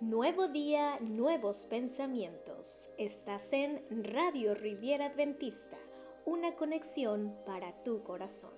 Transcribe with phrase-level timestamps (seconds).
[0.00, 2.90] Nuevo día, nuevos pensamientos.
[2.98, 5.76] Estás en Radio Riviera Adventista,
[6.24, 8.52] una conexión para tu corazón.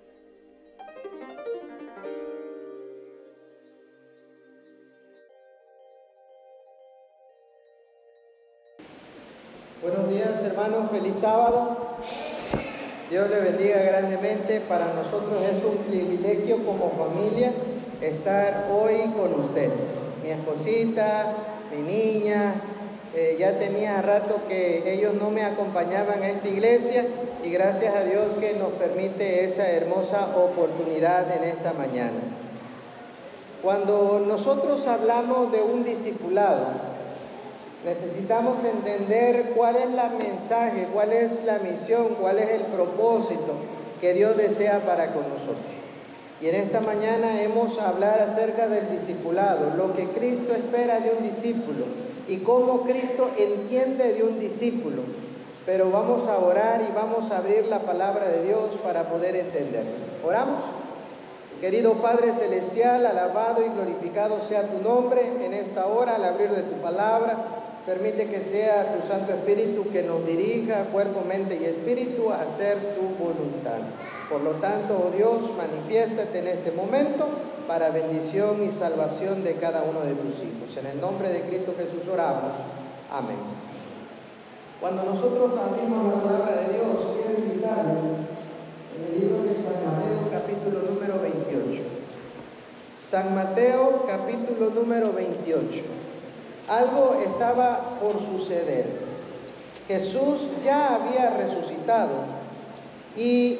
[9.80, 11.96] Buenos días hermanos, feliz sábado.
[13.08, 14.60] Dios le bendiga grandemente.
[14.60, 17.50] Para nosotros es un privilegio como familia
[18.02, 21.34] estar hoy con ustedes mi esposita,
[21.74, 22.54] mi niña.
[23.12, 27.04] Eh, ya tenía rato que ellos no me acompañaban a esta iglesia
[27.44, 32.20] y gracias a Dios que nos permite esa hermosa oportunidad en esta mañana.
[33.62, 36.66] Cuando nosotros hablamos de un discipulado,
[37.84, 43.54] necesitamos entender cuál es la mensaje, cuál es la misión, cuál es el propósito
[44.00, 45.79] que Dios desea para con nosotros.
[46.40, 51.12] Y en esta mañana hemos a hablar acerca del discipulado, lo que Cristo espera de
[51.12, 51.84] un discípulo
[52.28, 55.02] y cómo Cristo entiende de un discípulo.
[55.66, 59.84] Pero vamos a orar y vamos a abrir la palabra de Dios para poder entender.
[60.24, 60.62] Oramos.
[61.60, 66.62] Querido Padre Celestial, alabado y glorificado sea tu nombre en esta hora al abrir de
[66.62, 67.36] tu palabra.
[67.86, 72.76] Permite que sea tu Santo Espíritu que nos dirija cuerpo, mente y espíritu a hacer
[72.94, 73.80] tu voluntad.
[74.28, 77.26] Por lo tanto, oh Dios, manifiéstate en este momento
[77.66, 80.76] para bendición y salvación de cada uno de tus hijos.
[80.76, 82.52] En el nombre de Cristo Jesús oramos.
[83.10, 83.38] Amén.
[84.80, 88.04] Cuando nosotros abrimos la palabra de Dios, quiero invitarles
[88.96, 91.82] en el libro de San Mateo, capítulo número 28.
[93.10, 95.99] San Mateo, capítulo número 28.
[96.70, 98.86] Algo estaba por suceder.
[99.86, 102.24] Jesús ya había resucitado
[103.14, 103.58] y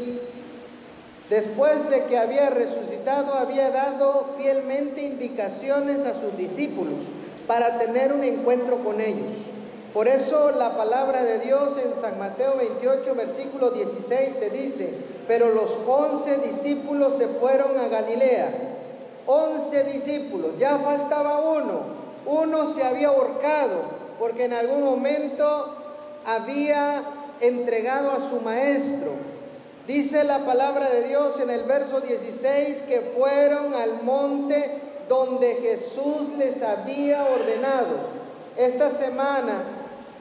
[1.31, 7.05] Después de que había resucitado, había dado fielmente indicaciones a sus discípulos
[7.47, 9.31] para tener un encuentro con ellos.
[9.94, 14.93] Por eso la palabra de Dios en San Mateo 28, versículo 16 te dice,
[15.28, 18.49] pero los once discípulos se fueron a Galilea.
[19.28, 22.00] Once discípulos, ya faltaba uno.
[22.26, 25.75] Uno se había ahorcado porque en algún momento
[26.26, 27.03] había
[27.41, 29.12] entregado a su maestro.
[29.86, 36.36] Dice la palabra de Dios en el verso 16 que fueron al monte donde Jesús
[36.38, 38.20] les había ordenado.
[38.56, 39.62] Esta semana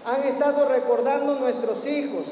[0.06, 2.26] han estado recordando nuestros hijos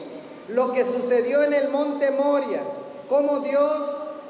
[0.48, 2.62] lo que sucedió en el monte Moria,
[3.10, 3.88] cómo Dios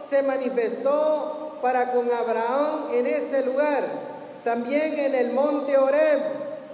[0.09, 3.83] se manifestó para con Abraham en ese lugar.
[4.47, 6.19] También en el monte Oreb,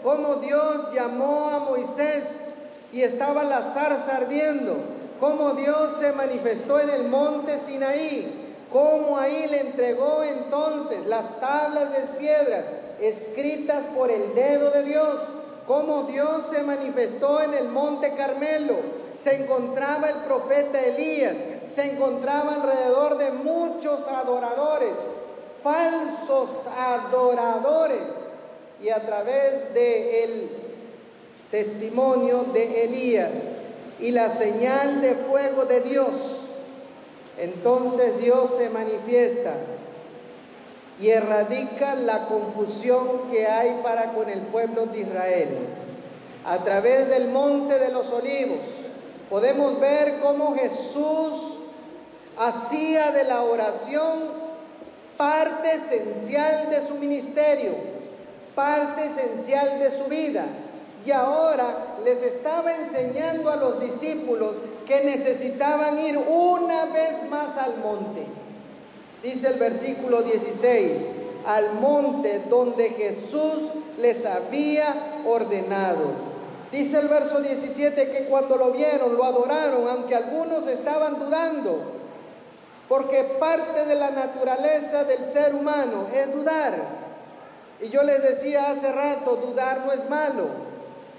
[0.03, 2.57] cómo Dios llamó a Moisés
[2.91, 4.75] y estaba la zarza ardiendo
[5.19, 11.91] cómo Dios se manifestó en el monte Sinaí, cómo ahí le entregó entonces las tablas
[11.93, 12.63] de piedra
[13.01, 15.15] escritas por el dedo de Dios,
[15.65, 18.75] cómo Dios se manifestó en el monte Carmelo,
[19.17, 21.33] se encontraba el profeta Elías,
[21.73, 24.91] se encontraba alrededor de muchos adoradores,
[25.63, 28.01] falsos adoradores,
[28.81, 30.49] y a través del
[31.49, 33.31] testimonio de Elías,
[33.99, 36.37] y la señal de fuego de Dios,
[37.39, 39.53] entonces Dios se manifiesta
[40.99, 45.57] y erradica la confusión que hay para con el pueblo de Israel.
[46.45, 48.59] A través del monte de los olivos
[49.29, 51.59] podemos ver cómo Jesús
[52.37, 54.42] hacía de la oración
[55.17, 57.71] parte esencial de su ministerio,
[58.55, 60.45] parte esencial de su vida.
[61.05, 64.55] Y ahora les estaba enseñando a los discípulos
[64.87, 68.25] que necesitaban ir una vez más al monte.
[69.21, 70.91] Dice el versículo 16,
[71.45, 74.93] al monte donde Jesús les había
[75.25, 76.33] ordenado.
[76.71, 81.83] Dice el verso 17 que cuando lo vieron, lo adoraron, aunque algunos estaban dudando,
[82.93, 86.75] porque parte de la naturaleza del ser humano es dudar.
[87.81, 90.45] Y yo les decía hace rato, dudar no es malo.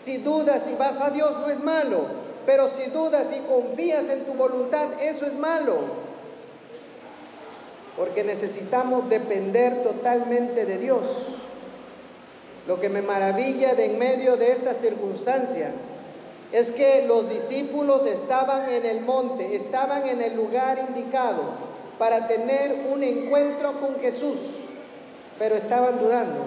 [0.00, 2.03] Si dudas y vas a Dios no es malo,
[2.47, 5.79] pero si dudas y confías en tu voluntad, eso es malo.
[7.97, 11.00] Porque necesitamos depender totalmente de Dios.
[12.69, 15.73] Lo que me maravilla de en medio de esta circunstancia
[16.55, 21.43] es que los discípulos estaban en el monte, estaban en el lugar indicado
[21.99, 24.39] para tener un encuentro con Jesús,
[25.37, 26.43] pero estaban dudando.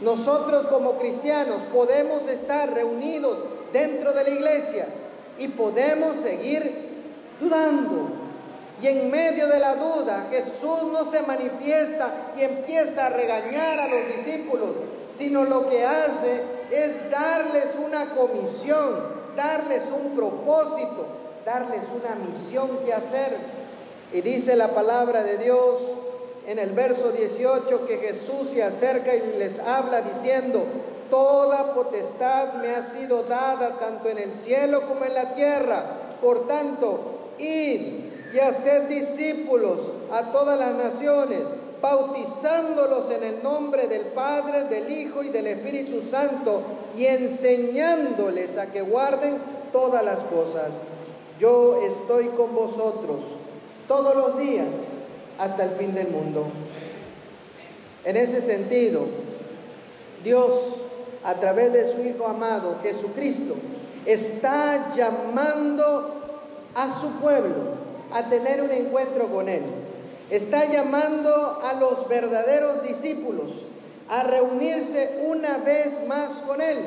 [0.00, 3.36] Nosotros como cristianos podemos estar reunidos
[3.74, 4.86] dentro de la iglesia
[5.38, 7.04] y podemos seguir
[7.38, 8.08] dudando.
[8.80, 12.08] Y en medio de la duda Jesús no se manifiesta
[12.38, 14.93] y empieza a regañar a los discípulos.
[15.16, 16.40] Sino lo que hace
[16.70, 18.94] es darles una comisión,
[19.36, 21.06] darles un propósito,
[21.44, 23.36] darles una misión que hacer.
[24.12, 25.78] Y dice la palabra de Dios
[26.46, 30.64] en el verso 18 que Jesús se acerca y les habla diciendo,
[31.10, 35.82] toda potestad me ha sido dada tanto en el cielo como en la tierra.
[36.20, 39.78] Por tanto, id y haced discípulos
[40.12, 41.40] a todas las naciones,
[41.84, 46.62] bautizándolos en el nombre del Padre, del Hijo y del Espíritu Santo
[46.96, 49.36] y enseñándoles a que guarden
[49.70, 50.70] todas las cosas.
[51.38, 53.20] Yo estoy con vosotros
[53.86, 54.66] todos los días
[55.38, 56.46] hasta el fin del mundo.
[58.06, 59.02] En ese sentido,
[60.22, 60.54] Dios,
[61.22, 63.56] a través de su Hijo amado, Jesucristo,
[64.06, 66.14] está llamando
[66.74, 67.74] a su pueblo
[68.10, 69.83] a tener un encuentro con Él.
[70.30, 73.52] Está llamando a los verdaderos discípulos
[74.08, 76.78] a reunirse una vez más con Él.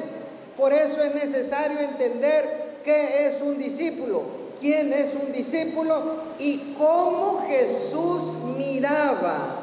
[0.57, 4.24] Por eso es necesario entender qué es un discípulo,
[4.60, 6.01] quién es un discípulo
[6.39, 9.60] y cómo Jesús miraba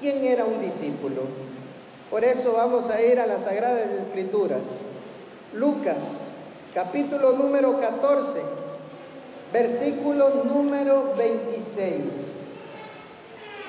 [0.00, 1.22] quién era un discípulo.
[2.10, 4.60] Por eso vamos a ir a las Sagradas Escrituras.
[5.54, 6.32] Lucas,
[6.74, 8.40] capítulo número 14,
[9.52, 12.33] versículo número 26.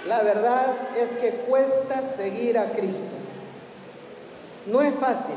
[0.07, 3.15] La verdad es que cuesta seguir a Cristo.
[4.67, 5.35] No es fácil,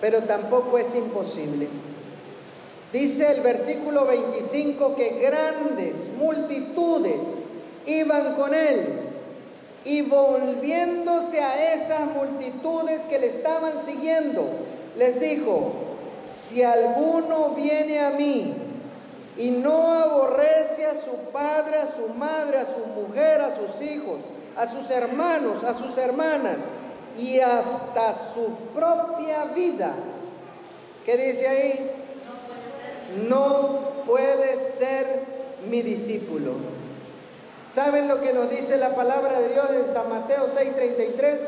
[0.00, 1.68] pero tampoco es imposible.
[2.92, 7.20] Dice el versículo 25 que grandes multitudes
[7.86, 8.86] iban con él
[9.84, 14.44] y volviéndose a esas multitudes que le estaban siguiendo,
[14.96, 15.72] les dijo,
[16.32, 18.54] si alguno viene a mí
[19.36, 24.18] y no aborrece a su padre, a su madre, a su mujer, a sus hijos,
[24.56, 26.56] a sus hermanos, a sus hermanas
[27.18, 29.92] y hasta su propia vida,
[31.04, 32.02] ¿qué dice ahí?
[33.28, 35.06] no puede ser
[35.68, 36.52] mi discípulo.
[37.72, 41.40] ¿Saben lo que nos dice la palabra de Dios en San Mateo 6:33?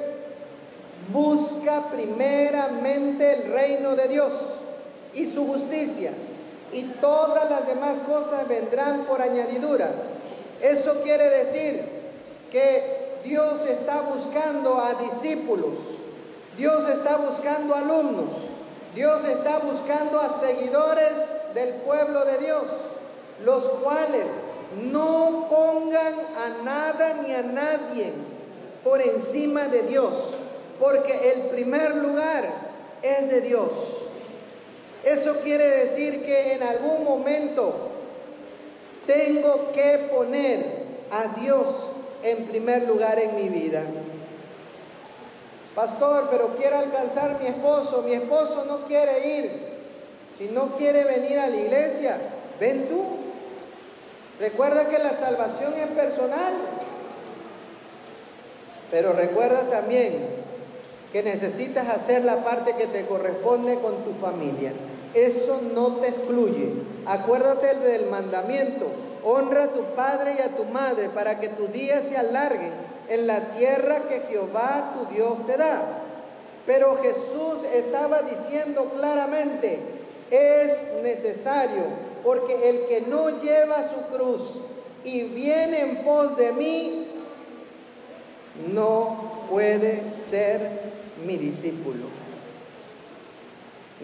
[1.13, 4.33] Busca primeramente el reino de Dios
[5.13, 6.13] y su justicia,
[6.75, 9.91] y todas las demás cosas vendrán por añadidura.
[10.61, 11.83] Eso quiere decir
[12.51, 15.73] que Dios está buscando a discípulos,
[16.59, 18.33] Dios está buscando alumnos,
[18.95, 21.13] Dios está buscando a seguidores
[21.55, 22.65] del pueblo de Dios,
[23.45, 24.27] los cuales
[24.91, 28.13] no pongan a nada ni a nadie
[28.83, 30.35] por encima de Dios,
[30.81, 32.49] porque el primer lugar
[33.03, 34.05] es de Dios.
[35.05, 37.91] Eso quiere decir que en algún momento
[39.07, 41.91] tengo que poner a Dios
[42.23, 43.83] en primer lugar en mi vida.
[45.75, 49.75] Pastor, pero quiero alcanzar mi esposo, mi esposo no quiere ir.
[50.39, 52.17] Si no quiere venir a la iglesia,
[52.59, 53.05] ven tú.
[54.41, 56.55] Recuerda que la salvación es personal.
[58.91, 60.45] Pero recuerda también
[61.13, 64.73] que necesitas hacer la parte que te corresponde con tu familia.
[65.15, 66.73] Eso no te excluye.
[67.07, 68.87] Acuérdate del mandamiento.
[69.25, 72.73] Honra a tu padre y a tu madre para que tus días se alarguen
[73.09, 75.83] en la tierra que Jehová tu Dios te da.
[76.67, 79.79] Pero Jesús estaba diciendo claramente,
[80.31, 81.85] es necesario,
[82.23, 84.41] porque el que no lleva su cruz
[85.05, 87.07] y viene en pos de mí,
[88.73, 90.71] no puede ser
[91.27, 92.24] mi discípulo.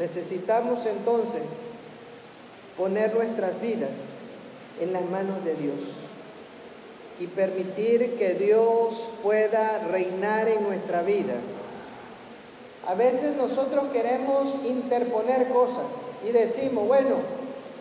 [0.01, 1.43] Necesitamos entonces
[2.79, 3.91] poner nuestras vidas
[4.81, 5.77] en las manos de Dios
[7.19, 11.35] y permitir que Dios pueda reinar en nuestra vida.
[12.89, 15.85] A veces nosotros queremos interponer cosas
[16.27, 17.17] y decimos, bueno,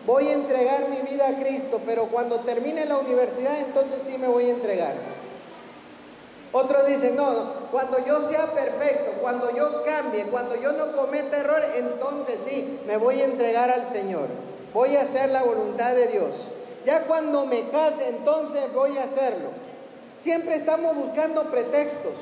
[0.06, 4.28] voy a entregar mi vida a Cristo, pero cuando termine la universidad entonces sí me
[4.28, 4.92] voy a entregar.
[6.52, 11.70] Otros dicen, no, cuando yo sea perfecto, cuando yo cambie, cuando yo no cometa errores,
[11.76, 14.28] entonces sí, me voy a entregar al Señor.
[14.74, 16.30] Voy a hacer la voluntad de Dios.
[16.84, 19.50] Ya cuando me case, entonces voy a hacerlo.
[20.20, 22.12] Siempre estamos buscando pretextos,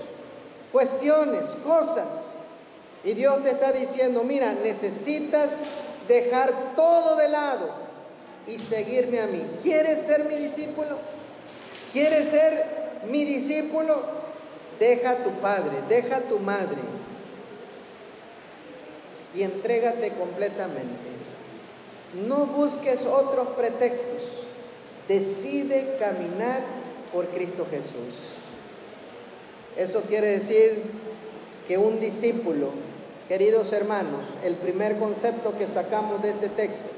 [0.72, 2.06] cuestiones, cosas.
[3.04, 5.52] Y Dios te está diciendo, mira, necesitas
[6.08, 7.70] dejar todo de lado
[8.46, 9.42] y seguirme a mí.
[9.62, 10.96] ¿Quieres ser mi discípulo?
[11.92, 12.64] ¿Quieres ser
[13.10, 14.17] mi discípulo?
[14.78, 16.78] Deja a tu padre, deja a tu madre
[19.34, 21.08] y entrégate completamente.
[22.26, 24.44] No busques otros pretextos.
[25.06, 26.60] Decide caminar
[27.12, 28.14] por Cristo Jesús.
[29.76, 30.82] Eso quiere decir
[31.66, 32.70] que un discípulo,
[33.28, 36.88] queridos hermanos, el primer concepto que sacamos de este texto,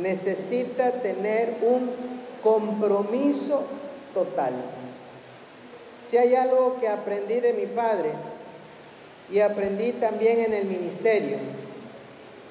[0.00, 1.90] necesita tener un
[2.42, 3.64] compromiso
[4.14, 4.52] total.
[6.10, 8.10] Si hay algo que aprendí de mi padre
[9.30, 11.36] y aprendí también en el ministerio,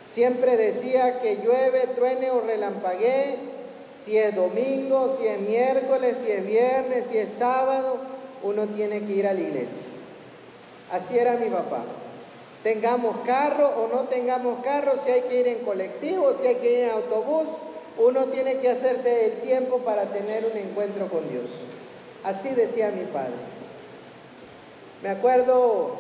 [0.10, 3.36] siempre decía que llueve, truene o relampaguee,
[4.06, 7.98] si es domingo, si es miércoles, si es viernes, si es sábado,
[8.44, 9.90] uno tiene que ir a la iglesia.
[10.94, 11.84] Así era mi papá.
[12.64, 16.72] Tengamos carro o no tengamos carro, si hay que ir en colectivo, si hay que
[16.72, 17.50] ir en autobús,
[17.98, 21.79] uno tiene que hacerse el tiempo para tener un encuentro con Dios.
[22.24, 23.34] Así decía mi padre.
[25.02, 25.96] Me acuerdo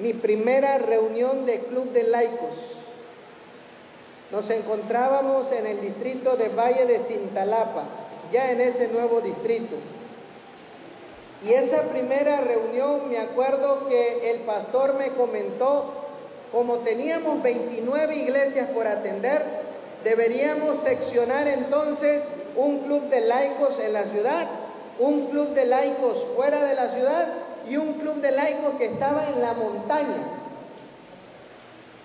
[0.00, 2.54] mi primera reunión de club de laicos.
[4.30, 7.84] Nos encontrábamos en el distrito de Valle de Cintalapa,
[8.32, 9.76] ya en ese nuevo distrito.
[11.46, 15.92] Y esa primera reunión me acuerdo que el pastor me comentó,
[16.52, 19.42] como teníamos 29 iglesias por atender,
[20.04, 22.22] deberíamos seccionar entonces
[22.56, 24.46] un club de laicos en la ciudad,
[24.98, 27.28] un club de laicos fuera de la ciudad
[27.68, 30.22] y un club de laicos que estaba en la montaña.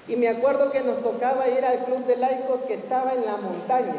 [0.08, 3.38] Y me acuerdo que nos tocaba ir al club de laicos que estaba en la
[3.38, 3.96] montaña.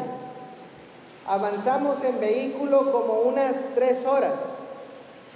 [1.27, 4.33] Avanzamos en vehículo como unas tres horas.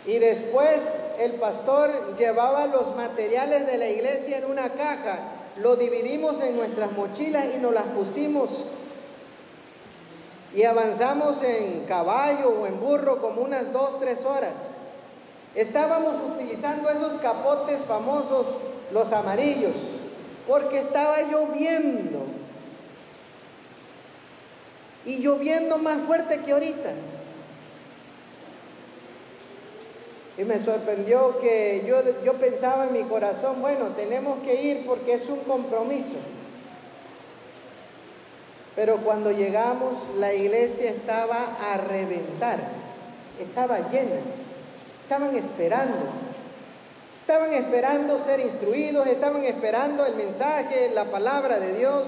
[0.06, 0.82] Y después
[1.20, 5.20] el pastor llevaba los materiales de la iglesia en una caja,
[5.62, 8.50] lo dividimos en nuestras mochilas y nos las pusimos.
[10.56, 14.54] Y avanzamos en caballo o en burro como unas dos, tres horas.
[15.56, 18.48] Estábamos utilizando esos capotes famosos,
[18.92, 19.76] los amarillos,
[20.48, 22.20] porque estaba lloviendo.
[25.06, 26.92] Y lloviendo más fuerte que ahorita.
[30.38, 35.14] Y me sorprendió que yo, yo pensaba en mi corazón, bueno, tenemos que ir porque
[35.14, 36.18] es un compromiso.
[38.76, 42.58] Pero cuando llegamos, la iglesia estaba a reventar,
[43.40, 44.16] estaba llena,
[45.04, 45.96] estaban esperando,
[47.20, 52.08] estaban esperando ser instruidos, estaban esperando el mensaje, la palabra de Dios.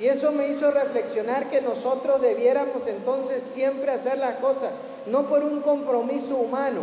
[0.00, 4.70] Y eso me hizo reflexionar que nosotros debiéramos entonces siempre hacer las cosas,
[5.06, 6.80] no por un compromiso humano,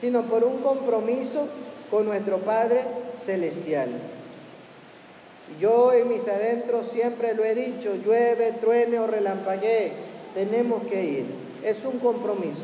[0.00, 1.46] sino por un compromiso
[1.90, 2.82] con nuestro Padre
[3.24, 3.88] Celestial.
[5.60, 9.92] Yo en mis adentros siempre lo he dicho, llueve, truene o relampaguee,
[10.34, 11.26] tenemos que ir.
[11.62, 12.62] Es un compromiso.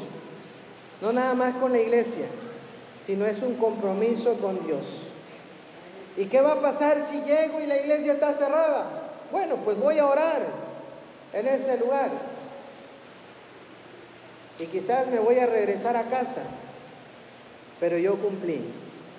[1.01, 2.27] No nada más con la iglesia,
[3.07, 4.85] sino es un compromiso con Dios.
[6.17, 8.87] ¿Y qué va a pasar si llego y la iglesia está cerrada?
[9.31, 10.43] Bueno, pues voy a orar
[11.33, 12.11] en ese lugar.
[14.59, 16.43] Y quizás me voy a regresar a casa,
[17.79, 18.61] pero yo cumplí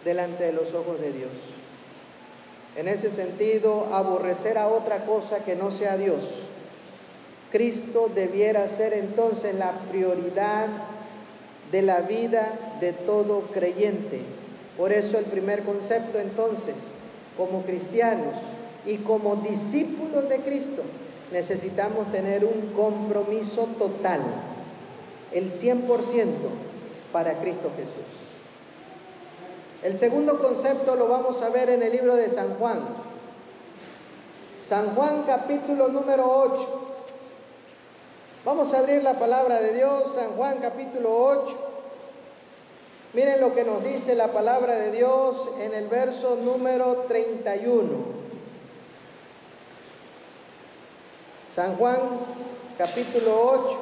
[0.04, 1.32] delante de los ojos de Dios.
[2.76, 6.44] En ese sentido, aborrecer a otra cosa que no sea Dios.
[7.52, 10.68] Cristo debiera ser entonces la prioridad
[11.72, 14.22] de la vida de todo creyente.
[14.78, 16.76] Por eso el primer concepto entonces,
[17.38, 18.36] como cristianos,
[18.86, 20.82] y como discípulos de Cristo
[21.32, 24.20] necesitamos tener un compromiso total,
[25.32, 25.86] el 100%
[27.12, 28.31] para Cristo Jesús.
[29.84, 32.80] El segundo concepto lo vamos a ver en el libro de San Juan.
[34.64, 36.88] San Juan capítulo número 8.
[38.46, 41.58] Vamos a abrir la palabra de Dios, San Juan capítulo 8.
[43.14, 47.90] Miren lo que nos dice la palabra de Dios en el verso número 31.
[51.56, 51.98] San Juan
[52.78, 53.80] capítulo 8,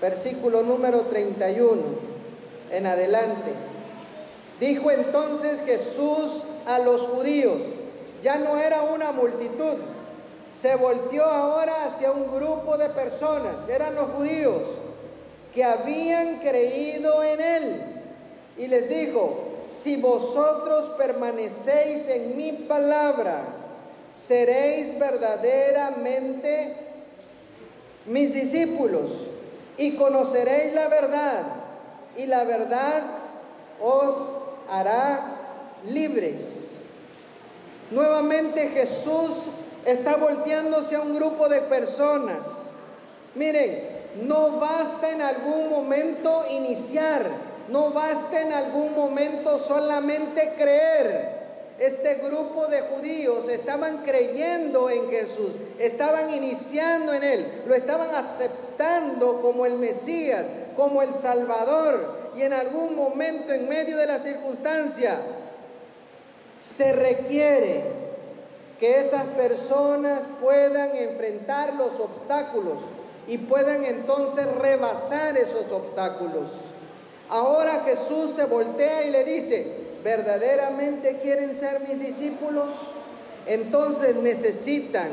[0.00, 1.82] versículo número 31
[2.72, 3.75] en adelante.
[4.60, 7.60] Dijo entonces Jesús a los judíos,
[8.22, 9.74] ya no era una multitud,
[10.42, 14.62] se volteó ahora hacia un grupo de personas, eran los judíos,
[15.52, 17.82] que habían creído en él.
[18.56, 19.38] Y les dijo,
[19.70, 23.42] si vosotros permanecéis en mi palabra,
[24.14, 26.74] seréis verdaderamente
[28.06, 29.10] mis discípulos
[29.76, 31.42] y conoceréis la verdad
[32.16, 33.02] y la verdad
[33.82, 34.35] os
[34.70, 35.36] hará
[35.88, 36.70] libres.
[37.90, 39.44] Nuevamente Jesús
[39.84, 42.72] está volteándose a un grupo de personas.
[43.34, 47.26] Miren, no basta en algún momento iniciar,
[47.68, 51.36] no basta en algún momento solamente creer
[51.78, 59.42] este grupo de judíos estaban creyendo en Jesús, estaban iniciando en Él, lo estaban aceptando
[59.42, 60.44] como el Mesías,
[60.74, 62.25] como el Salvador.
[62.36, 65.18] Y en algún momento en medio de la circunstancia,
[66.60, 67.82] se requiere
[68.78, 72.78] que esas personas puedan enfrentar los obstáculos
[73.26, 76.50] y puedan entonces rebasar esos obstáculos.
[77.30, 79.66] Ahora Jesús se voltea y le dice,
[80.04, 82.70] ¿verdaderamente quieren ser mis discípulos?
[83.46, 85.08] Entonces necesitan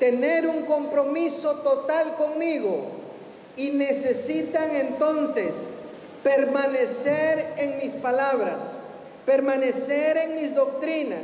[0.00, 2.86] tener un compromiso total conmigo
[3.56, 5.52] y necesitan entonces
[6.26, 8.60] permanecer en mis palabras,
[9.24, 11.22] permanecer en mis doctrinas,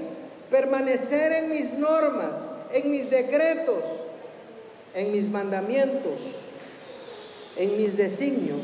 [0.49, 2.31] permanecer en mis normas,
[2.73, 3.85] en mis decretos,
[4.95, 6.21] en mis mandamientos,
[7.57, 8.61] en mis designios.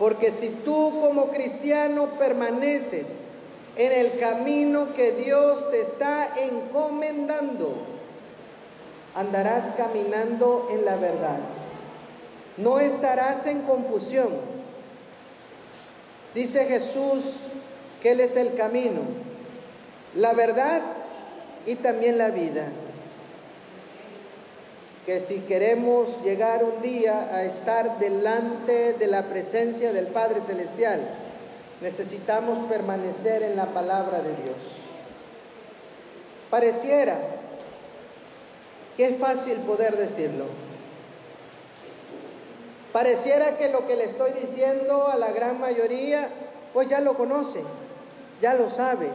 [0.00, 3.06] Porque si tú como cristiano permaneces
[3.76, 7.72] en el camino que Dios te está encomendando,
[9.14, 11.38] andarás caminando en la verdad.
[12.56, 14.53] No estarás en confusión.
[16.34, 17.36] Dice Jesús
[18.02, 19.00] que Él es el camino,
[20.14, 20.80] la verdad
[21.66, 22.68] y también la vida
[25.06, 31.02] que si queremos llegar un día a estar delante de la presencia del Padre Celestial,
[31.82, 34.56] necesitamos permanecer en la palabra de Dios.
[36.48, 37.18] Pareciera
[38.96, 40.44] que es fácil poder decirlo.
[42.94, 46.28] Pareciera que lo que le estoy diciendo a la gran mayoría,
[46.72, 47.64] pues ya lo conoce,
[48.40, 49.08] ya lo sabe.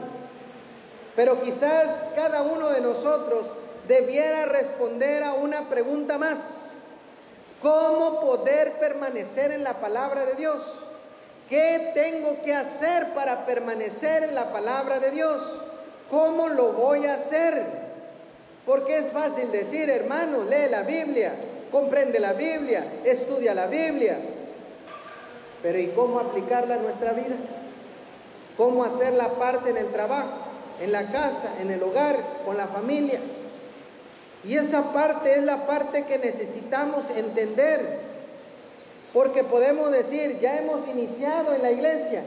[1.16, 3.46] Pero quizás cada uno de nosotros
[3.88, 6.72] debiera responder a una pregunta más.
[7.62, 10.80] ¿Cómo poder permanecer en la palabra de Dios?
[11.48, 15.56] ¿Qué tengo que hacer para permanecer en la palabra de Dios?
[16.12, 17.64] ¿Cómo lo voy a hacer?
[18.66, 21.34] Porque es fácil decir, hermano, lee la Biblia,
[21.72, 24.18] comprende la Biblia, estudia la Biblia.
[25.62, 27.36] Pero ¿y cómo aplicarla a nuestra vida?
[28.58, 30.30] ¿Cómo hacer la parte en el trabajo,
[30.82, 33.20] en la casa, en el hogar, con la familia?
[34.44, 38.00] Y esa parte es la parte que necesitamos entender.
[39.14, 42.22] Porque podemos decir, ya hemos iniciado en la iglesia,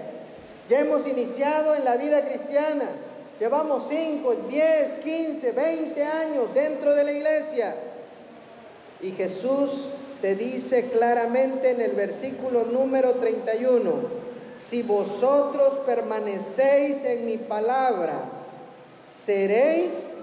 [0.69, 2.87] ya hemos iniciado en la vida cristiana,
[3.39, 7.75] llevamos 5, 10, 15, 20 años dentro de la iglesia.
[9.03, 9.89] Y Jesús
[10.23, 14.23] te dice claramente en el versículo número 31,
[14.55, 18.21] si vosotros permanecéis en mi palabra,
[19.05, 20.15] seréis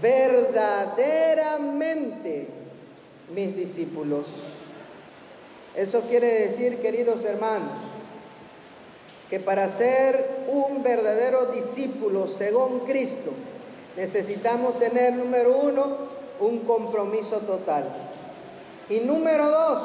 [0.00, 2.46] verdaderamente
[3.34, 4.26] mis discípulos.
[5.74, 7.72] Eso quiere decir, queridos hermanos,
[9.28, 13.32] que para ser un verdadero discípulo según Cristo,
[13.96, 17.84] necesitamos tener, número uno, un compromiso total.
[18.88, 19.82] Y número dos,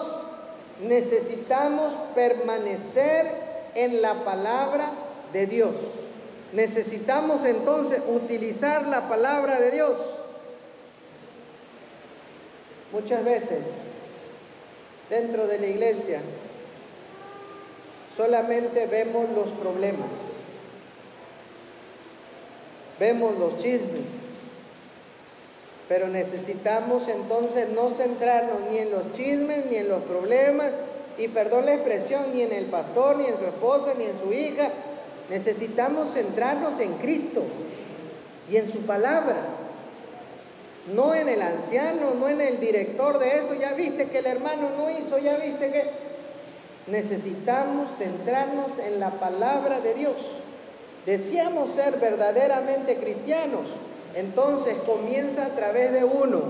[0.82, 3.26] necesitamos permanecer
[3.76, 4.89] en la palabra
[5.32, 5.76] de Dios.
[6.54, 9.98] Necesitamos entonces utilizar la palabra de Dios.
[12.91, 13.60] Muchas veces
[15.10, 16.22] dentro de la iglesia
[18.15, 20.10] solamente vemos los problemas,
[23.00, 24.27] vemos los chismes,
[25.88, 30.71] pero necesitamos entonces no centrarnos ni en los chismes, ni en los problemas,
[31.17, 34.34] y perdón la expresión, ni en el pastor, ni en su esposa, ni en su
[34.34, 34.69] hija,
[35.30, 37.43] Necesitamos centrarnos en Cristo
[38.50, 39.36] y en su palabra.
[40.93, 43.54] No en el anciano, no en el director de eso.
[43.60, 46.08] Ya viste que el hermano no hizo, ya viste que...
[46.88, 50.15] Necesitamos centrarnos en la palabra de Dios.
[51.06, 53.67] Deseamos ser verdaderamente cristianos.
[54.18, 56.42] Entonces comienza a través de uno.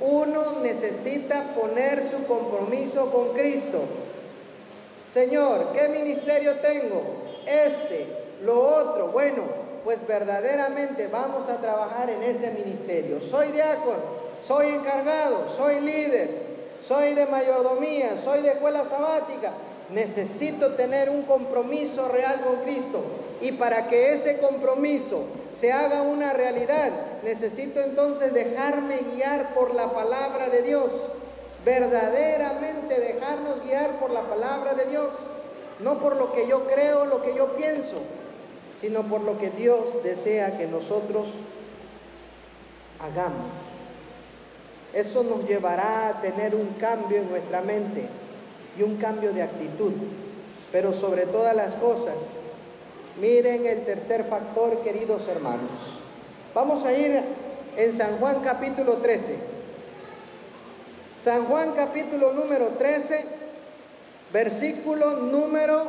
[0.00, 3.80] Uno necesita poner su compromiso con Cristo.
[5.12, 7.26] Señor, ¿qué ministerio tengo?
[7.46, 8.06] este,
[8.44, 9.08] lo otro.
[9.08, 9.42] Bueno,
[9.84, 13.20] pues verdaderamente vamos a trabajar en ese ministerio.
[13.20, 13.98] Soy diácono,
[14.46, 16.28] soy encargado, soy líder,
[16.82, 19.52] soy de mayordomía, soy de escuela sabática.
[19.90, 23.00] Necesito tener un compromiso real con Cristo.
[23.40, 25.24] Y para que ese compromiso
[25.58, 26.90] se haga una realidad,
[27.24, 30.90] necesito entonces dejarme guiar por la palabra de Dios.
[31.64, 35.08] Verdaderamente dejarnos guiar por la palabra de Dios
[35.80, 37.98] no por lo que yo creo, lo que yo pienso,
[38.80, 41.28] sino por lo que Dios desea que nosotros
[43.00, 43.52] hagamos.
[44.94, 48.06] Eso nos llevará a tener un cambio en nuestra mente
[48.78, 49.92] y un cambio de actitud.
[50.72, 52.14] Pero sobre todas las cosas,
[53.20, 55.70] miren el tercer factor, queridos hermanos.
[56.54, 57.20] Vamos a ir
[57.76, 59.36] en San Juan capítulo 13.
[61.22, 63.36] San Juan capítulo número 13
[64.32, 65.84] Versículo número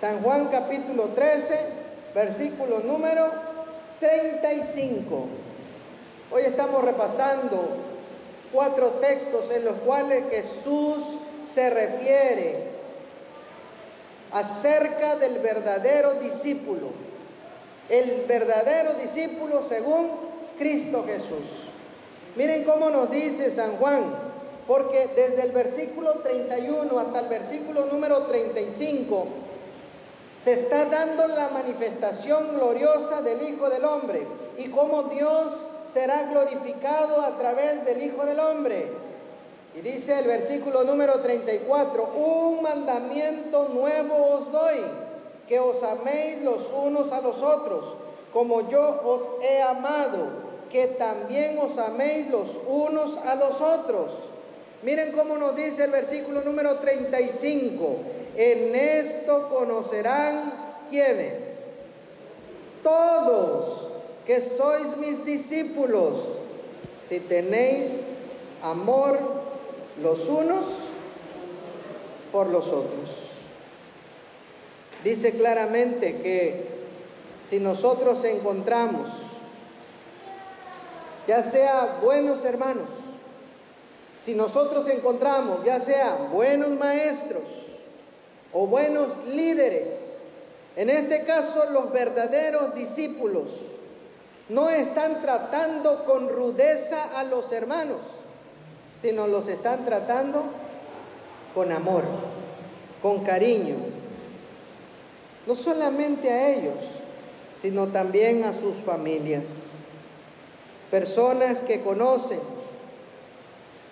[0.00, 1.60] San Juan capítulo 13,
[2.14, 3.30] versículo número
[4.00, 5.26] 35.
[6.32, 7.68] Hoy estamos repasando
[8.50, 12.69] cuatro textos en los cuales Jesús se refiere
[14.32, 16.88] acerca del verdadero discípulo.
[17.88, 20.10] El verdadero discípulo según
[20.58, 21.68] Cristo Jesús.
[22.36, 24.04] Miren cómo nos dice San Juan,
[24.66, 29.26] porque desde el versículo 31 hasta el versículo número 35
[30.42, 35.52] se está dando la manifestación gloriosa del Hijo del Hombre y cómo Dios
[35.92, 39.09] será glorificado a través del Hijo del Hombre.
[39.74, 44.80] Y dice el versículo número 34, un mandamiento nuevo os doy,
[45.48, 47.84] que os améis los unos a los otros,
[48.32, 54.12] como yo os he amado que también os améis los unos a los otros.
[54.82, 57.96] Miren cómo nos dice el versículo número 35.
[58.36, 60.52] En esto conocerán
[60.88, 61.38] quiénes.
[62.82, 63.88] Todos
[64.24, 66.16] que sois mis discípulos,
[67.08, 67.90] si tenéis
[68.62, 69.39] amor
[70.02, 70.66] los unos
[72.32, 73.30] por los otros.
[75.04, 76.64] Dice claramente que
[77.48, 79.08] si nosotros encontramos
[81.26, 82.88] ya sea buenos hermanos,
[84.22, 87.42] si nosotros encontramos ya sea buenos maestros
[88.52, 89.88] o buenos líderes,
[90.76, 93.50] en este caso los verdaderos discípulos,
[94.48, 97.98] no están tratando con rudeza a los hermanos,
[99.00, 100.44] sino los están tratando
[101.54, 102.04] con amor,
[103.02, 103.76] con cariño,
[105.46, 106.76] no solamente a ellos,
[107.62, 109.44] sino también a sus familias
[110.90, 112.40] personas que conocen,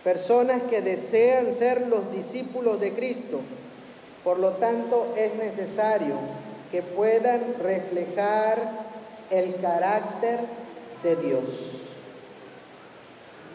[0.03, 3.41] personas que desean ser los discípulos de Cristo.
[4.25, 6.17] Por lo tanto, es necesario
[6.71, 8.59] que puedan reflejar
[9.31, 10.41] el carácter
[11.03, 11.88] de Dios.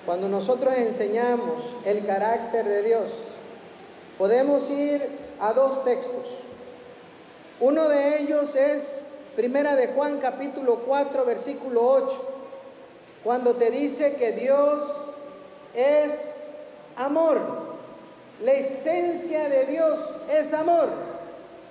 [0.05, 3.09] Cuando nosotros enseñamos el carácter de Dios,
[4.17, 5.01] podemos ir
[5.39, 6.25] a dos textos.
[7.59, 9.01] Uno de ellos es
[9.35, 12.33] Primera de Juan capítulo 4 versículo 8
[13.23, 14.83] cuando te dice que Dios
[15.73, 16.35] es
[16.97, 17.39] amor.
[18.43, 19.97] La esencia de Dios
[20.29, 20.89] es amor.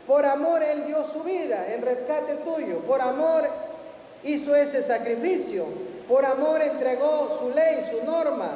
[0.06, 2.78] Por amor Él dio su vida en rescate tuyo.
[2.80, 3.44] Por amor
[4.24, 5.66] hizo ese sacrificio.
[6.08, 8.50] Por amor entregó su ley, su norma.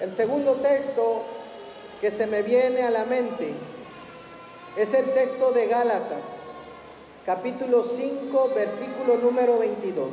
[0.00, 1.22] El segundo texto
[2.00, 3.52] que se me viene a la mente
[4.76, 6.22] es el texto de Gálatas
[7.26, 10.08] capítulo 5, versículo número 22.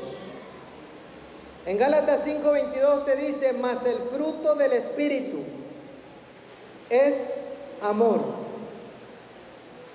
[1.67, 5.43] En Gálatas 5, 22 te dice, mas el fruto del Espíritu
[6.89, 7.36] es
[7.83, 8.19] amor.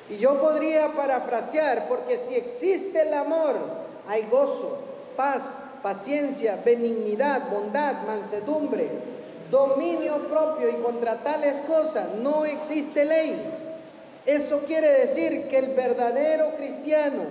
[0.08, 3.56] Y yo podría parafrasear, porque si existe el amor,
[4.08, 4.78] hay gozo,
[5.16, 8.88] paz, paciencia, benignidad, bondad, mansedumbre,
[9.50, 13.38] dominio propio y contra tales cosas no existe ley.
[14.24, 17.22] Eso quiere decir que el verdadero cristiano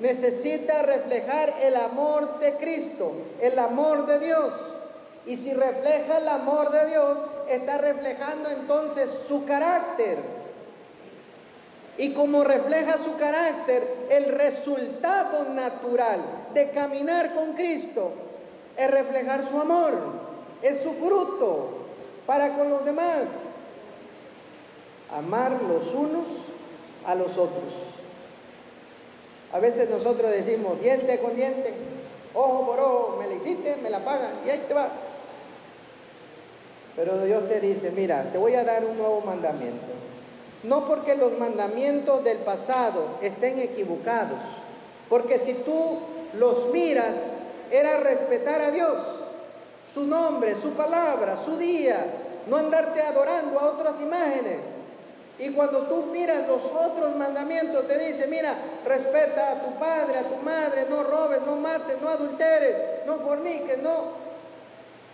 [0.00, 4.52] necesita reflejar el amor de Cristo, el amor de Dios.
[5.26, 7.18] Y si refleja el amor de Dios,
[7.48, 10.18] está reflejando entonces su carácter.
[11.96, 16.20] Y como refleja su carácter, el resultado natural
[16.52, 18.12] de caminar con Cristo
[18.76, 19.92] es reflejar su amor,
[20.62, 21.84] es su fruto
[22.26, 23.22] para con los demás
[25.16, 26.26] amar los unos
[27.06, 27.72] a los otros.
[29.52, 31.72] A veces nosotros decimos diente con diente,
[32.34, 34.88] ojo por ojo, me la hiciste, me la pagan y ahí te va.
[36.96, 40.03] Pero Dios te dice, mira, te voy a dar un nuevo mandamiento.
[40.64, 44.38] No porque los mandamientos del pasado estén equivocados,
[45.08, 45.98] porque si tú
[46.38, 47.14] los miras,
[47.70, 48.98] era respetar a Dios,
[49.92, 52.04] su nombre, su palabra, su día,
[52.48, 54.58] no andarte adorando a otras imágenes.
[55.38, 60.22] Y cuando tú miras los otros mandamientos, te dice, mira, respeta a tu padre, a
[60.22, 64.12] tu madre, no robes, no mates, no adulteres, no forniques, no,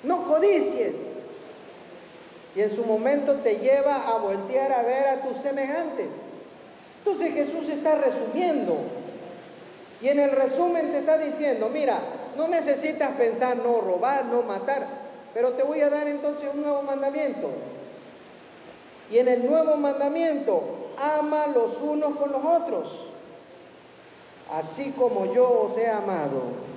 [0.02, 1.19] no codicies.
[2.54, 6.08] Y en su momento te lleva a voltear a ver a tus semejantes.
[6.98, 8.76] Entonces Jesús está resumiendo.
[10.02, 11.98] Y en el resumen te está diciendo, mira,
[12.36, 14.86] no necesitas pensar no robar, no matar,
[15.34, 17.50] pero te voy a dar entonces un nuevo mandamiento.
[19.10, 20.62] Y en el nuevo mandamiento,
[20.98, 23.06] ama los unos con los otros,
[24.52, 26.69] así como yo os he amado.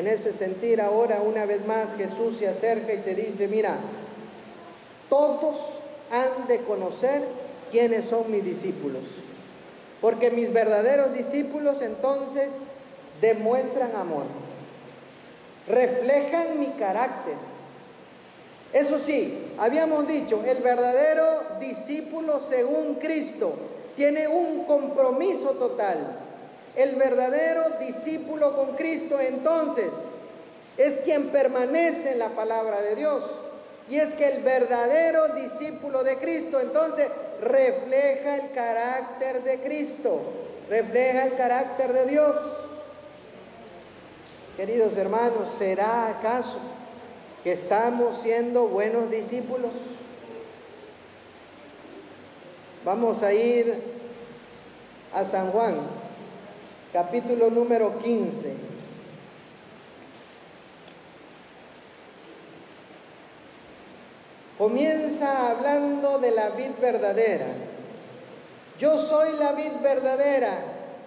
[0.00, 3.76] En ese sentir ahora una vez más Jesús se acerca y te dice, mira,
[5.10, 5.58] todos
[6.10, 7.20] han de conocer
[7.70, 9.02] quiénes son mis discípulos.
[10.00, 12.48] Porque mis verdaderos discípulos entonces
[13.20, 14.22] demuestran amor,
[15.68, 17.34] reflejan mi carácter.
[18.72, 23.52] Eso sí, habíamos dicho, el verdadero discípulo según Cristo
[23.96, 26.29] tiene un compromiso total.
[26.76, 29.90] El verdadero discípulo con Cristo entonces
[30.76, 33.24] es quien permanece en la palabra de Dios.
[33.88, 37.08] Y es que el verdadero discípulo de Cristo entonces
[37.40, 40.22] refleja el carácter de Cristo,
[40.68, 42.36] refleja el carácter de Dios.
[44.56, 46.58] Queridos hermanos, ¿será acaso
[47.42, 49.72] que estamos siendo buenos discípulos?
[52.84, 53.82] Vamos a ir
[55.12, 55.74] a San Juan,
[56.92, 58.54] capítulo número 15.
[64.58, 67.46] Comienza hablando de la vid verdadera.
[68.78, 70.58] Yo soy la vid verdadera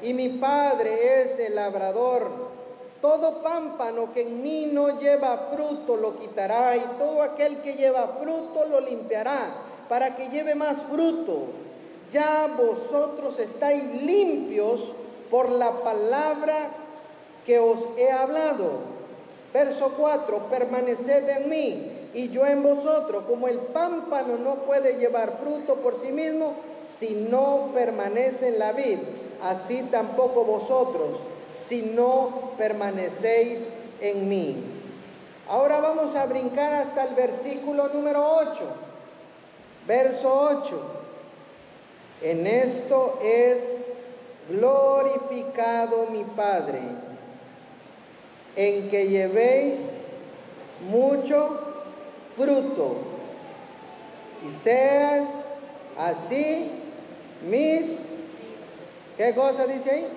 [0.02, 2.54] y mi Padre es el labrador.
[3.02, 8.18] Todo pámpano que en mí no lleva fruto lo quitará y todo aquel que lleva
[8.20, 9.50] fruto lo limpiará
[9.90, 11.48] para que lleve más fruto.
[12.14, 14.94] Ya vosotros estáis limpios
[15.34, 16.68] por la palabra
[17.44, 18.94] que os he hablado.
[19.52, 25.40] Verso 4, permaneced en mí y yo en vosotros, como el pámpano no puede llevar
[25.42, 26.54] fruto por sí mismo
[26.86, 29.00] si no permanece en la vid,
[29.42, 31.18] así tampoco vosotros
[31.60, 33.58] si no permanecéis
[34.02, 34.64] en mí.
[35.50, 38.52] Ahora vamos a brincar hasta el versículo número 8.
[39.88, 40.82] Verso 8.
[42.22, 43.93] En esto es
[44.50, 46.82] glorificado mi Padre,
[48.56, 49.98] en que llevéis
[50.90, 51.60] mucho
[52.36, 52.98] fruto
[54.48, 55.30] y seas
[55.98, 56.70] así
[57.50, 58.10] mis...
[59.18, 60.08] ¿Qué cosa dice ahí?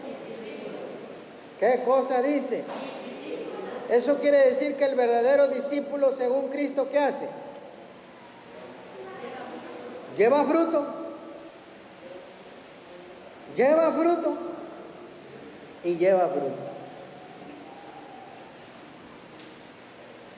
[1.61, 2.65] ¿Qué cosa dice?
[3.91, 7.29] Eso quiere decir que el verdadero discípulo según Cristo, ¿qué hace?
[10.17, 11.06] Lleva fruto.
[13.57, 14.35] Lleva fruto.
[15.83, 16.77] Y lleva fruto.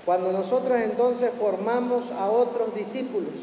[0.05, 3.35] Cuando nosotros entonces formamos a otros discípulos,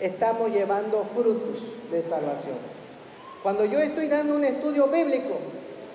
[0.00, 2.58] estamos llevando frutos de salvación.
[3.42, 5.36] Cuando yo estoy dando un estudio bíblico,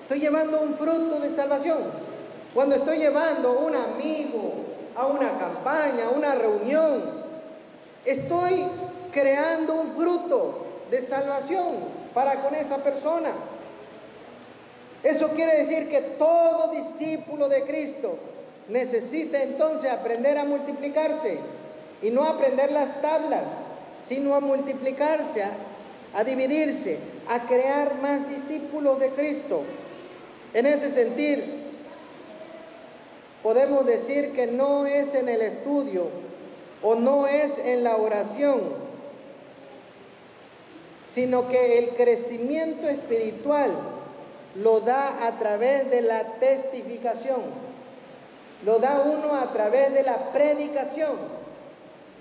[0.03, 1.79] estoy llevando un fruto de salvación.
[2.53, 4.53] Cuando estoy llevando un amigo
[4.95, 7.01] a una campaña, a una reunión,
[8.05, 8.63] estoy
[9.11, 13.31] creando un fruto de salvación para con esa persona.
[15.03, 18.17] Eso quiere decir que todo discípulo de Cristo
[18.69, 21.37] necesita entonces aprender a multiplicarse
[22.01, 23.43] y no aprender las tablas,
[24.05, 25.43] sino a multiplicarse,
[26.13, 29.63] a, dividirse, a crear más discípulos de Cristo.
[30.53, 31.43] En ese sentido,
[33.41, 36.07] podemos decir que no es en el estudio
[36.81, 38.82] o no es en la oración,
[41.13, 43.71] sino que el crecimiento espiritual
[44.55, 47.73] lo da a través de la testificación
[48.65, 51.11] lo da uno a través de la predicación.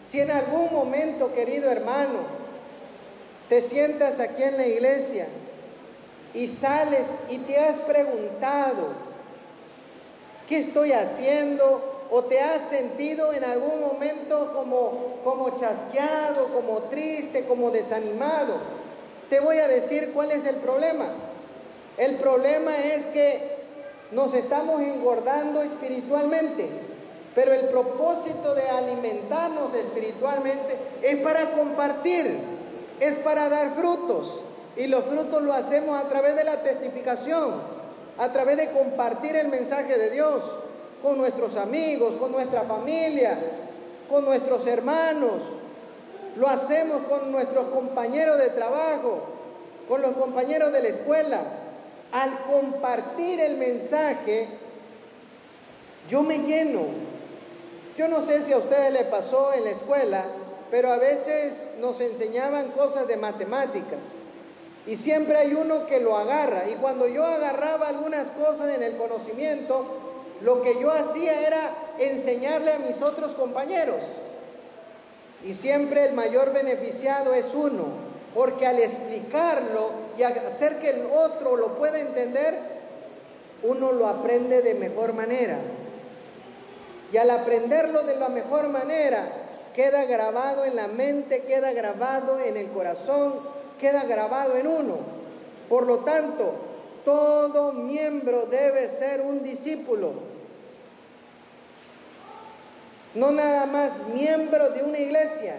[0.07, 2.21] Si en algún momento, querido hermano,
[3.49, 5.29] te sientas aquí en la iglesia
[6.35, 8.89] y sales y te has preguntado,
[10.49, 11.91] ¿qué estoy haciendo?
[12.11, 18.82] ¿O te has sentido en algún momento como, como chasqueado, como triste, como desanimado?
[19.33, 21.07] Te voy a decir cuál es el problema.
[21.97, 23.41] El problema es que
[24.11, 26.69] nos estamos engordando espiritualmente.
[27.35, 32.41] Pero el propósito de alimentarnos espiritualmente es para compartir,
[33.01, 34.41] es para dar frutos.
[34.77, 37.55] Y los frutos lo hacemos a través de la testificación,
[38.19, 40.45] a través de compartir el mensaje de Dios
[41.03, 43.39] con nuestros amigos, con nuestra familia,
[44.11, 45.41] con nuestros hermanos.
[46.37, 49.21] Lo hacemos con nuestros compañeros de trabajo,
[49.89, 51.41] con los compañeros de la escuela
[52.13, 54.47] al compartir el mensaje,
[56.09, 56.83] yo me lleno.
[57.97, 60.25] Yo no sé si a ustedes le pasó en la escuela,
[60.71, 64.01] pero a veces nos enseñaban cosas de matemáticas.
[64.87, 66.65] Y siempre hay uno que lo agarra.
[66.71, 69.87] Y cuando yo agarraba algunas cosas en el conocimiento,
[70.43, 74.01] lo que yo hacía era enseñarle a mis otros compañeros.
[75.45, 78.13] Y siempre el mayor beneficiado es uno.
[78.35, 82.55] Porque al explicarlo y hacer que el otro lo pueda entender,
[83.63, 85.59] uno lo aprende de mejor manera.
[87.13, 89.27] Y al aprenderlo de la mejor manera,
[89.75, 93.35] queda grabado en la mente, queda grabado en el corazón,
[93.79, 94.97] queda grabado en uno.
[95.69, 96.53] Por lo tanto,
[97.05, 100.32] todo miembro debe ser un discípulo.
[103.15, 105.57] No nada más miembro de una iglesia,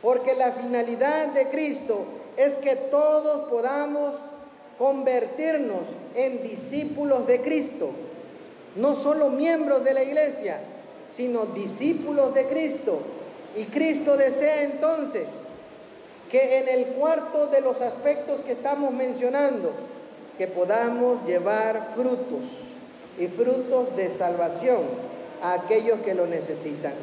[0.00, 4.14] porque la finalidad de Cristo es que todos podamos
[4.78, 5.82] convertirnos
[6.14, 7.90] en discípulos de Cristo.
[8.76, 10.60] No solo miembros de la iglesia,
[11.14, 13.00] sino discípulos de Cristo.
[13.56, 15.28] Y Cristo desea entonces
[16.30, 19.72] que en el cuarto de los aspectos que estamos mencionando,
[20.38, 22.46] que podamos llevar frutos
[23.18, 24.78] y frutos de salvación
[25.42, 26.94] a aquellos que lo necesitan.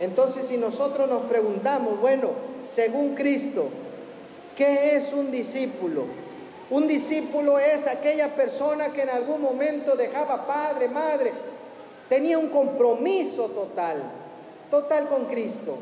[0.00, 2.30] Entonces, si nosotros nos preguntamos, bueno,
[2.68, 3.68] según Cristo,
[4.56, 6.02] ¿qué es un discípulo?
[6.70, 11.32] Un discípulo es aquella persona que en algún momento dejaba padre, madre,
[12.08, 14.02] tenía un compromiso total,
[14.70, 15.76] total con Cristo.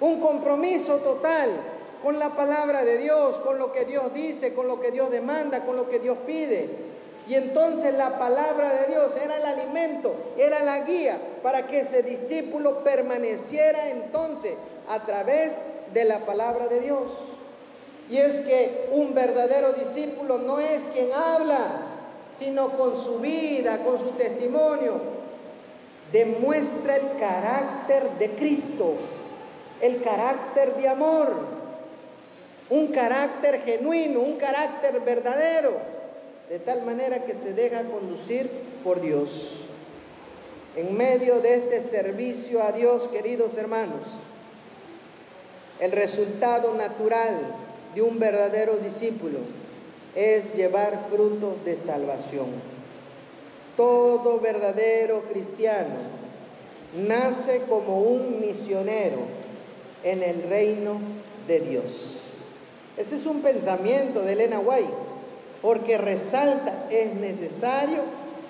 [0.00, 1.50] Un compromiso total
[2.02, 5.60] con la palabra de Dios, con lo que Dios dice, con lo que Dios demanda,
[5.60, 6.93] con lo que Dios pide.
[7.26, 12.02] Y entonces la palabra de Dios era el alimento, era la guía para que ese
[12.02, 14.54] discípulo permaneciera entonces
[14.88, 15.52] a través
[15.94, 17.10] de la palabra de Dios.
[18.10, 21.58] Y es que un verdadero discípulo no es quien habla,
[22.38, 25.00] sino con su vida, con su testimonio,
[26.12, 28.96] demuestra el carácter de Cristo,
[29.80, 31.34] el carácter de amor,
[32.68, 35.93] un carácter genuino, un carácter verdadero,
[36.48, 38.50] de tal manera que se deja conducir
[38.82, 39.60] por Dios.
[40.76, 44.02] En medio de este servicio a Dios, queridos hermanos,
[45.80, 47.40] el resultado natural
[47.94, 49.38] de un verdadero discípulo
[50.14, 52.46] es llevar frutos de salvación.
[53.76, 55.96] Todo verdadero cristiano
[56.96, 59.18] nace como un misionero
[60.04, 60.98] en el reino
[61.48, 62.20] de Dios.
[62.96, 64.92] Ese es un pensamiento de Elena White,
[65.64, 68.02] porque resalta, es necesario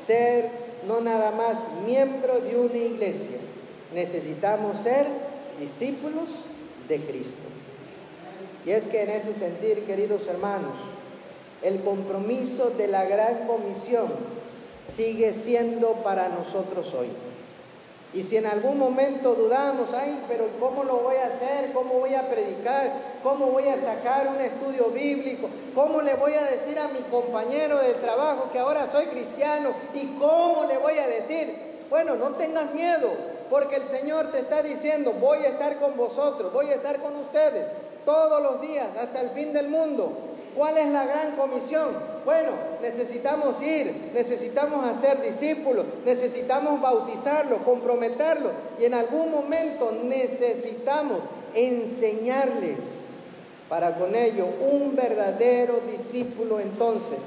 [0.04, 0.50] ser
[0.88, 3.38] no nada más miembro de una iglesia,
[3.94, 5.06] necesitamos ser
[5.60, 6.24] discípulos
[6.88, 7.44] de Cristo.
[8.66, 10.72] Y es que en ese sentir, queridos hermanos,
[11.62, 14.08] el compromiso de la gran comisión
[14.96, 17.10] sigue siendo para nosotros hoy.
[18.14, 21.72] Y si en algún momento dudamos, ay, pero ¿cómo lo voy a hacer?
[21.72, 22.92] ¿Cómo voy a predicar?
[23.24, 25.48] ¿Cómo voy a sacar un estudio bíblico?
[25.74, 29.70] ¿Cómo le voy a decir a mi compañero de trabajo que ahora soy cristiano?
[29.92, 31.56] ¿Y cómo le voy a decir?
[31.90, 33.10] Bueno, no tengas miedo,
[33.50, 37.16] porque el Señor te está diciendo, voy a estar con vosotros, voy a estar con
[37.16, 37.66] ustedes
[38.04, 40.12] todos los días hasta el fin del mundo.
[40.56, 42.13] ¿Cuál es la gran comisión?
[42.24, 51.18] Bueno, necesitamos ir, necesitamos hacer discípulos, necesitamos bautizarlos, comprometerlos y en algún momento necesitamos
[51.54, 53.04] enseñarles
[53.68, 57.18] para con ello un verdadero discípulo entonces.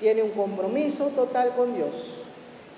[0.00, 1.90] Tiene un compromiso total con Dios,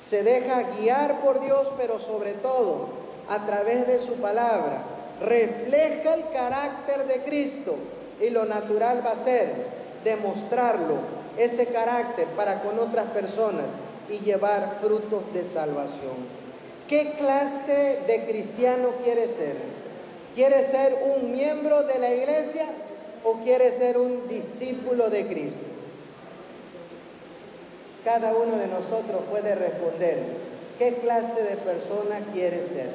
[0.04, 2.88] se deja guiar por Dios, pero sobre todo
[3.28, 4.82] a través de su palabra,
[5.20, 7.76] refleja el carácter de Cristo
[8.20, 13.66] y lo natural va a ser demostrarlo, ese carácter para con otras personas
[14.10, 16.42] y llevar frutos de salvación.
[16.88, 19.56] ¿Qué clase de cristiano quiere ser?
[20.34, 22.66] ¿Quiere ser un miembro de la iglesia
[23.24, 25.66] o quiere ser un discípulo de Cristo?
[28.04, 30.18] Cada uno de nosotros puede responder
[30.78, 32.90] qué clase de persona quiere ser.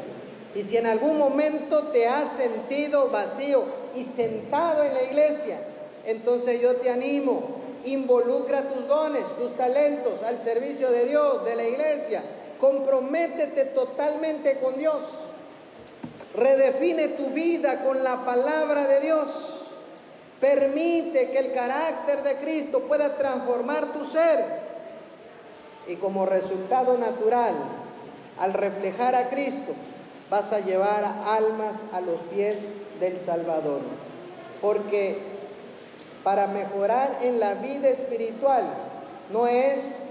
[0.56, 3.64] Y si en algún momento te has sentido vacío
[3.96, 5.60] y sentado en la iglesia,
[6.06, 7.57] entonces yo te animo,
[7.94, 12.22] involucra tus dones, tus talentos al servicio de Dios, de la iglesia.
[12.60, 15.04] Comprométete totalmente con Dios.
[16.36, 19.66] Redefine tu vida con la palabra de Dios.
[20.40, 24.44] Permite que el carácter de Cristo pueda transformar tu ser.
[25.88, 27.54] Y como resultado natural,
[28.40, 29.74] al reflejar a Cristo,
[30.30, 32.58] vas a llevar almas a los pies
[33.00, 33.80] del Salvador.
[34.62, 35.37] Porque
[36.28, 38.66] para mejorar en la vida espiritual
[39.32, 40.10] no es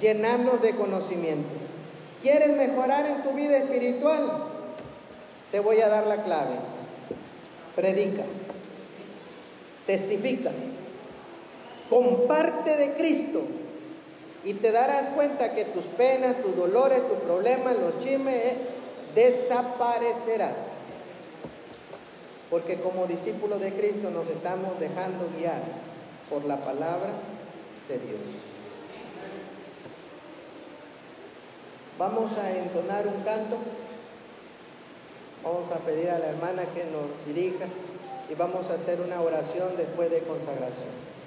[0.00, 1.50] llenarnos de conocimiento.
[2.22, 4.44] ¿Quieres mejorar en tu vida espiritual?
[5.52, 6.54] Te voy a dar la clave.
[7.76, 8.22] Predica.
[9.86, 10.52] Testifica.
[11.90, 13.42] Comparte de Cristo.
[14.44, 18.56] Y te darás cuenta que tus penas, tus dolores, tus problemas, los chismes, eh,
[19.14, 20.50] desaparecerá.
[22.50, 25.62] Porque como discípulos de Cristo nos estamos dejando guiar
[26.30, 27.10] por la palabra
[27.88, 28.20] de Dios.
[31.98, 33.56] Vamos a entonar un canto.
[35.42, 37.66] Vamos a pedir a la hermana que nos dirija
[38.30, 41.17] y vamos a hacer una oración después de consagración.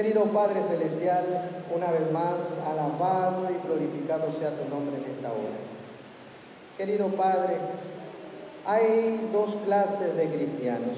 [0.00, 1.26] Querido Padre Celestial,
[1.76, 2.36] una vez más,
[2.66, 5.60] alabado y glorificado sea tu nombre en esta hora.
[6.78, 7.58] Querido Padre,
[8.64, 10.96] hay dos clases de cristianos.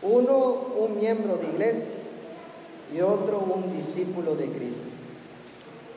[0.00, 2.04] Uno, un miembro de iglesia
[2.96, 4.88] y otro, un discípulo de Cristo.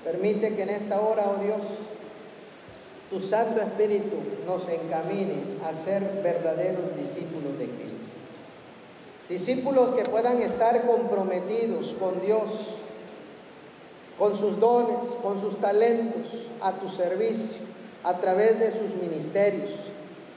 [0.04, 1.62] Permite que en esta hora, oh Dios,
[3.10, 7.31] tu Santo Espíritu nos encamine a ser verdaderos discípulos.
[9.32, 12.42] Discípulos que puedan estar comprometidos con Dios,
[14.20, 17.66] con sus dones, con sus talentos, a tu servicio,
[18.04, 19.70] a través de sus ministerios.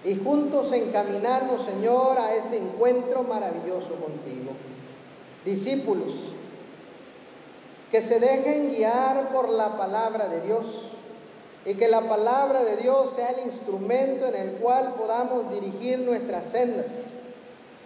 [0.05, 4.53] Y juntos encaminarnos, Señor, a ese encuentro maravilloso contigo.
[5.45, 6.15] Discípulos
[7.91, 10.67] que se dejen guiar por la palabra de Dios
[11.67, 16.45] y que la palabra de Dios sea el instrumento en el cual podamos dirigir nuestras
[16.53, 16.87] sendas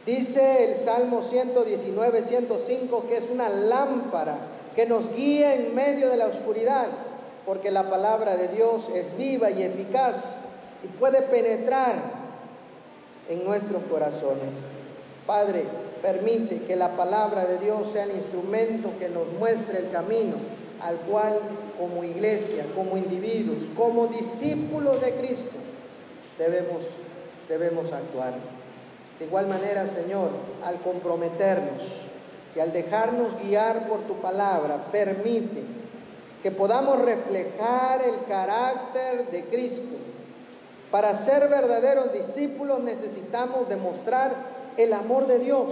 [0.09, 4.39] Dice el Salmo 119, 105 que es una lámpara
[4.75, 6.87] que nos guía en medio de la oscuridad,
[7.45, 10.47] porque la palabra de Dios es viva y eficaz
[10.83, 11.97] y puede penetrar
[13.29, 14.55] en nuestros corazones.
[15.27, 15.65] Padre,
[16.01, 20.37] permite que la palabra de Dios sea el instrumento que nos muestre el camino
[20.81, 21.39] al cual
[21.79, 25.59] como iglesia, como individuos, como discípulos de Cristo
[26.39, 26.81] debemos,
[27.47, 28.58] debemos actuar.
[29.19, 30.31] De igual manera, Señor,
[30.65, 32.09] al comprometernos
[32.55, 35.63] y al dejarnos guiar por tu palabra, permite
[36.43, 39.97] que podamos reflejar el carácter de Cristo.
[40.91, 44.35] Para ser verdaderos discípulos necesitamos demostrar
[44.77, 45.67] el amor de Dios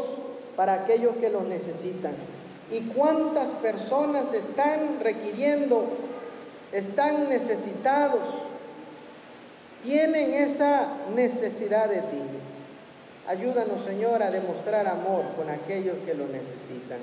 [0.57, 2.13] para aquellos que lo necesitan.
[2.71, 5.85] ¿Y cuántas personas están requiriendo,
[6.73, 8.23] están necesitados,
[9.85, 12.23] tienen esa necesidad de ti?
[13.29, 17.01] Ayúdanos, Señor, a demostrar amor con aquellos que lo necesitan.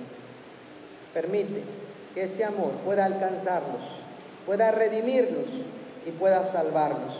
[1.13, 1.63] Permite
[2.13, 3.81] que ese amor pueda alcanzarlos,
[4.45, 5.47] pueda redimirlos
[6.05, 7.13] y pueda salvarlos.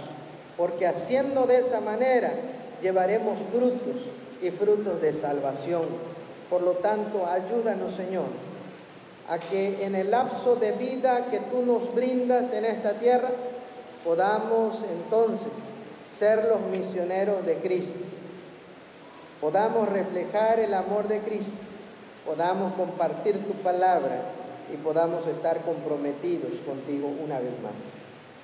[0.56, 2.32] Porque haciendo de esa manera
[2.82, 4.04] llevaremos frutos
[4.42, 5.84] y frutos de salvación.
[6.50, 8.28] Por lo tanto, ayúdanos, Señor,
[9.30, 13.32] a que en el lapso de vida que tú nos brindas en esta tierra,
[14.06, 15.52] podamos entonces
[16.18, 18.23] ser los misioneros de Cristo
[19.44, 21.58] podamos reflejar el amor de Cristo,
[22.26, 24.22] podamos compartir tu palabra
[24.74, 27.74] y podamos estar comprometidos contigo una vez más.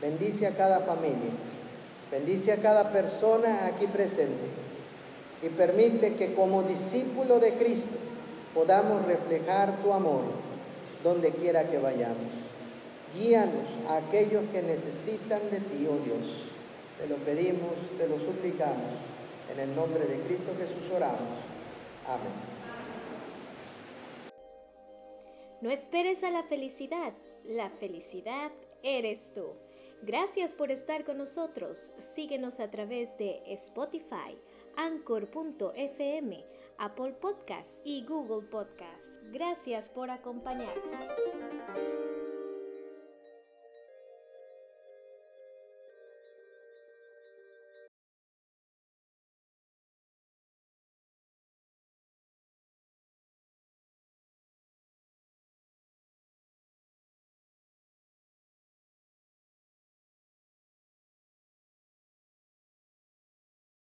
[0.02, 1.32] Bendice a cada familia,
[2.12, 4.44] bendice a cada persona aquí presente
[5.42, 7.96] y permite que como discípulo de Cristo
[8.54, 10.24] podamos reflejar tu amor
[11.02, 12.28] donde quiera que vayamos.
[13.16, 16.50] Guíanos a aquellos que necesitan de ti, oh Dios.
[17.00, 19.19] Te lo pedimos, te lo suplicamos
[19.52, 21.20] en el nombre de Cristo Jesús oramos.
[22.08, 22.60] Amén.
[25.62, 27.14] No esperes a la felicidad,
[27.46, 29.56] la felicidad eres tú.
[30.02, 31.94] Gracias por estar con nosotros.
[32.00, 34.40] Síguenos a través de Spotify,
[34.78, 36.46] Anchor.fm,
[36.78, 39.18] Apple Podcast y Google Podcast.
[39.32, 41.06] Gracias por acompañarnos.